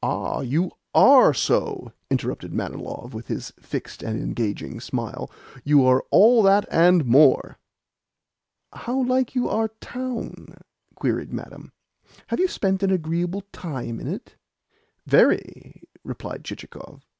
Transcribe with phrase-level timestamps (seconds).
[0.00, 5.28] "Ah, you ARE so," interrupted Manilov with his fixed and engaging smile.
[5.64, 7.58] "You are all that, and more."
[8.72, 10.54] "How like you our town?"
[10.94, 11.72] queried Madame.
[12.28, 14.36] "Have you spent an agreeable time in it?"
[15.04, 17.04] "Very," replied Chichikov.